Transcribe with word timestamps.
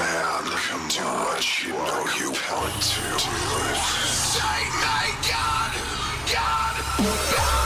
man, 0.00 0.44
do 0.88 1.04
what 1.04 1.62
you 1.62 1.72
know 1.72 2.04
you 2.18 2.30
want 2.30 2.74
to. 2.80 3.04
Say 4.08 4.60
my 4.80 5.12
God, 5.28 5.72
God. 6.32 7.59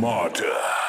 martyr. 0.00 0.79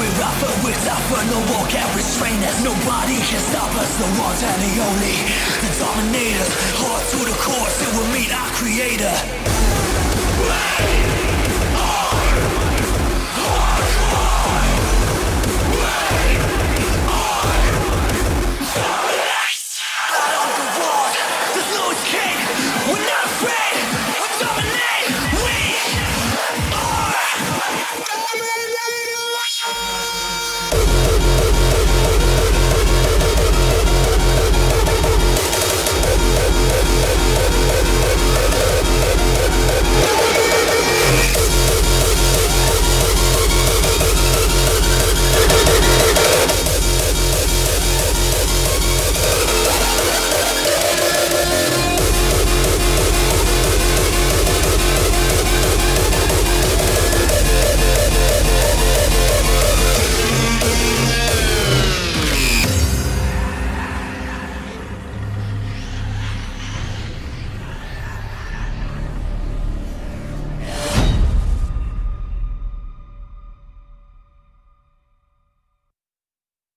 we're 0.00 0.16
rougher, 0.16 0.52
we're 0.64 1.24
no 1.28 1.38
war 1.52 1.66
can 1.68 1.84
restrain 1.94 2.40
us 2.48 2.64
Nobody 2.64 3.20
can 3.20 3.40
stop 3.52 3.68
us, 3.76 3.92
the 4.00 4.08
ones 4.16 4.42
and 4.42 4.60
the 4.64 4.72
only 4.80 5.16
The 5.60 5.70
dominators, 5.76 6.52
hard 6.80 7.04
to 7.12 7.18
the 7.28 7.36
core 7.36 7.68
till 7.76 7.92
we 8.00 8.04
meet 8.16 8.32
our 8.32 8.48
creator 8.56 9.12
Wait! 10.40 11.29